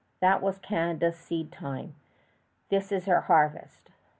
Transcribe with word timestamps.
That 0.19 0.41
was 0.41 0.57
Canada's 0.57 1.15
seed 1.15 1.51
time; 1.51 1.93
this 2.69 2.91
is 2.91 3.05
her 3.05 3.21
harvest. 3.21 3.91